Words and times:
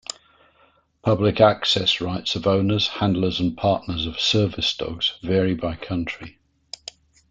Public 1.03 1.39
access 1.39 2.01
rights 2.01 2.33
of 2.35 2.47
owners, 2.47 2.87
handlers, 2.87 3.39
and 3.39 3.55
partners 3.55 4.07
of 4.07 4.19
service 4.19 4.75
dogs 4.75 5.13
vary 5.21 5.53
by 5.53 5.75
country. 5.75 6.39